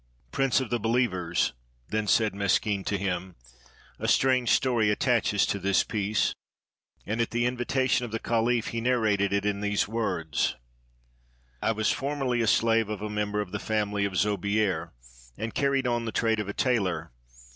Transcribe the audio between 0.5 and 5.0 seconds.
of the Believers,' then said Meskin to him, 'a strange story